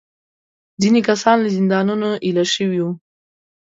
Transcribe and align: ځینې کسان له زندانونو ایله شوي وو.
ځینې 0.81 1.01
کسان 1.09 1.35
له 1.43 1.49
زندانونو 1.57 2.09
ایله 2.25 2.45
شوي 2.53 2.79
وو. 2.83 2.91